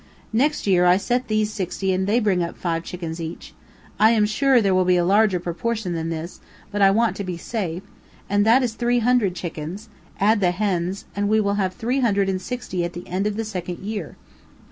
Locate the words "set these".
0.97-1.53